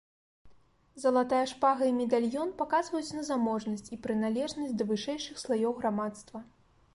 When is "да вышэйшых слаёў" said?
4.81-5.73